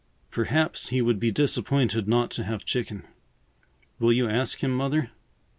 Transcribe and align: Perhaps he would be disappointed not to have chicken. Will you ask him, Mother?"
Perhaps 0.31 0.89
he 0.89 0.99
would 0.99 1.19
be 1.19 1.29
disappointed 1.29 2.07
not 2.07 2.31
to 2.31 2.43
have 2.43 2.65
chicken. 2.65 3.03
Will 3.99 4.11
you 4.11 4.27
ask 4.27 4.63
him, 4.63 4.71
Mother?" 4.75 5.11